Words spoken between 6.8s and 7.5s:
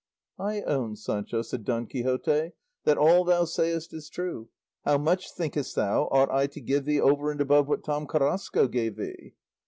thee over and